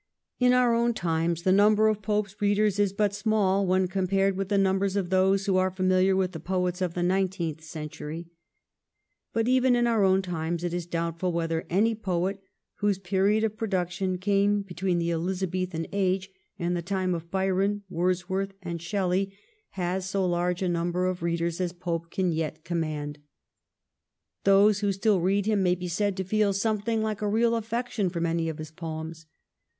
In 0.39 0.51
our 0.51 0.73
own 0.73 0.95
times 0.95 1.43
the 1.43 1.51
number 1.51 1.87
of 1.87 2.01
Pope's 2.01 2.35
readers 2.41 2.79
is 2.79 2.91
but 2.91 3.13
small 3.13 3.67
when 3.67 3.87
compared 3.87 4.35
with 4.35 4.49
the 4.49 4.57
numbers 4.57 4.95
of 4.95 5.11
those 5.11 5.45
who 5.45 5.57
are 5.57 5.69
famihar 5.69 6.17
with 6.17 6.31
the 6.31 6.39
poets 6.39 6.81
of 6.81 6.95
the 6.95 7.03
nineteenth 7.03 7.61
century. 7.63 8.25
But 9.31 9.47
even 9.47 9.75
in 9.75 9.85
our 9.85 10.03
own 10.03 10.23
times 10.23 10.63
it 10.63 10.73
is 10.73 10.87
doubtful 10.87 11.31
whether 11.31 11.67
any 11.69 11.93
poet 11.93 12.41
whose 12.77 12.97
period 12.97 13.43
of 13.43 13.55
production 13.57 14.17
came 14.17 14.63
between 14.63 14.97
the 14.97 15.11
Elizabethan 15.11 15.85
age 15.91 16.31
and 16.57 16.75
the 16.75 16.81
time 16.81 17.13
of 17.13 17.29
Byron, 17.29 17.83
Wordsworth, 17.87 18.53
and 18.63 18.81
Shelley 18.81 19.37
has 19.77 20.09
so 20.09 20.25
large 20.25 20.63
a 20.63 20.67
number 20.67 21.05
of 21.05 21.21
1712 21.21 21.21
14 21.21 21.21
* 21.21 21.21
THAMES' 21.21 21.21
TRANSLUCENT 21.21 21.21
WAVE/ 21.21 21.21
253 21.21 21.29
readers 21.31 21.61
as 21.61 21.73
Pope 21.83 22.09
can 22.09 22.31
yet 22.31 22.63
command. 22.65 23.19
Those 24.45 24.79
who 24.79 24.91
still 24.91 25.19
read 25.21 25.45
him 25.45 25.61
may 25.61 25.75
be 25.75 25.87
said 25.87 26.17
to 26.17 26.23
feel 26.23 26.53
something 26.53 27.03
like 27.03 27.21
a 27.21 27.27
real 27.29 27.53
affection 27.55 28.09
for 28.09 28.19
many 28.19 28.49
of 28.49 28.57
his 28.57 28.71
poems. 28.71 29.27